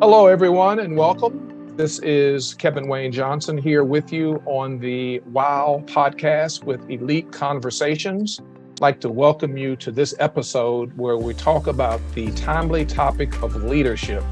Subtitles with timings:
[0.00, 1.74] Hello, everyone, and welcome.
[1.76, 8.40] This is Kevin Wayne Johnson here with you on the WOW podcast with Elite Conversations.
[8.74, 13.42] I'd like to welcome you to this episode where we talk about the timely topic
[13.42, 14.22] of leadership.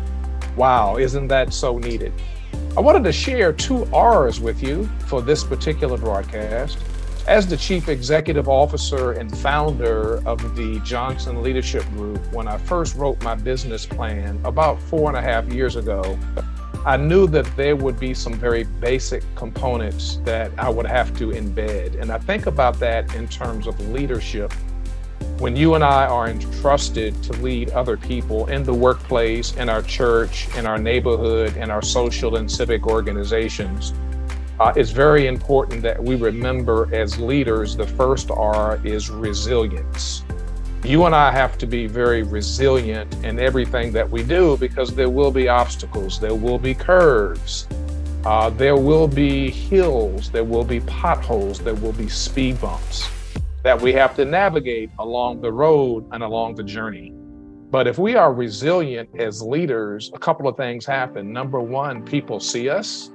[0.57, 2.13] Wow, isn't that so needed?
[2.77, 6.79] I wanted to share two R's with you for this particular broadcast.
[7.29, 12.95] As the chief executive officer and founder of the Johnson Leadership Group, when I first
[12.95, 16.17] wrote my business plan about four and a half years ago,
[16.85, 21.31] I knew that there would be some very basic components that I would have to
[21.31, 22.01] embed.
[22.01, 24.53] And I think about that in terms of leadership.
[25.39, 29.83] When you and I are entrusted to lead other people in the workplace, in our
[29.83, 33.93] church, in our neighborhood, in our social and civic organizations,
[34.59, 40.25] uh, it's very important that we remember as leaders the first R is resilience.
[40.83, 45.11] You and I have to be very resilient in everything that we do because there
[45.11, 47.67] will be obstacles, there will be curves,
[48.25, 53.11] uh, there will be hills, there will be potholes, there will be speed bumps
[53.63, 57.13] that we have to navigate along the road and along the journey.
[57.69, 61.33] But if we are resilient as leaders, a couple of things happen.
[61.33, 63.11] Number one, people see us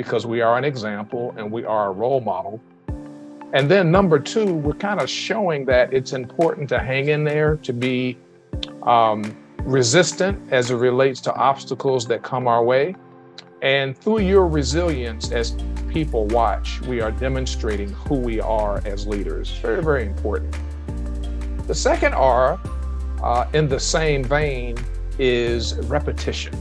[0.00, 2.58] because we are an example and we are a role model.
[3.52, 7.56] And then number two, we're kind of showing that it's important to hang in there,
[7.56, 8.16] to be
[8.84, 12.94] um, resistant as it relates to obstacles that come our way.
[13.60, 15.54] And through your resilience as
[15.90, 19.50] people watch, we are demonstrating who we are as leaders.
[19.58, 20.56] Very, very important.
[21.66, 22.58] The second R,
[23.22, 24.78] uh, in the same vein,
[25.18, 26.54] is repetition.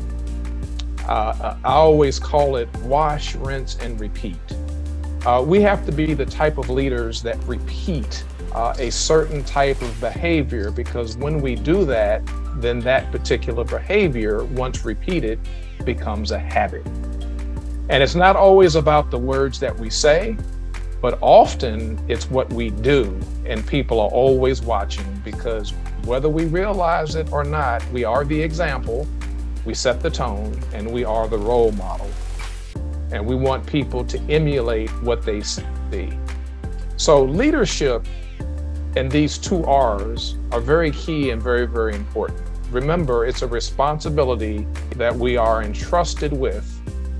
[1.10, 4.38] Uh, I always call it wash, rinse, and repeat.
[5.26, 9.82] Uh, we have to be the type of leaders that repeat uh, a certain type
[9.82, 12.22] of behavior because when we do that,
[12.58, 15.40] then that particular behavior, once repeated,
[15.84, 16.86] becomes a habit.
[17.90, 20.38] And it's not always about the words that we say,
[21.02, 23.20] but often it's what we do.
[23.48, 25.72] And people are always watching because
[26.06, 29.08] whether we realize it or not, we are the example
[29.66, 32.10] we set the tone and we are the role model.
[33.12, 35.64] And we want people to emulate what they see.
[36.98, 38.06] So, leadership
[38.96, 42.42] and these two R's are very key and very, very important.
[42.72, 46.68] Remember, it's a responsibility that we are entrusted with,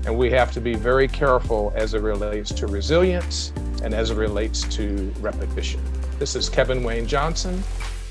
[0.06, 3.52] and we have to be very careful as it relates to resilience
[3.82, 5.80] and as it relates to repetition.
[6.18, 7.62] This is Kevin Wayne Johnson,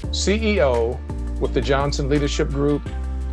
[0.08, 1.00] CEO
[1.40, 2.82] with the Johnson Leadership Group